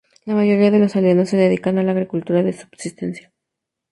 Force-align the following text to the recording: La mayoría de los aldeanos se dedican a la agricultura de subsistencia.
La 0.25 0.33
mayoría 0.33 0.71
de 0.71 0.79
los 0.79 0.95
aldeanos 0.95 1.29
se 1.29 1.37
dedican 1.37 1.77
a 1.77 1.83
la 1.83 1.91
agricultura 1.91 2.41
de 2.41 2.53
subsistencia. 2.53 3.31